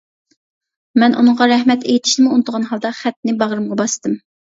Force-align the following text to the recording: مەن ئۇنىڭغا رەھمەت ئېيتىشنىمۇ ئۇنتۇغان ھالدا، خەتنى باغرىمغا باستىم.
مەن 1.01 1.15
ئۇنىڭغا 1.19 1.47
رەھمەت 1.51 1.85
ئېيتىشنىمۇ 1.91 2.31
ئۇنتۇغان 2.37 2.65
ھالدا، 2.71 2.93
خەتنى 3.01 3.37
باغرىمغا 3.43 3.79
باستىم. 3.83 4.17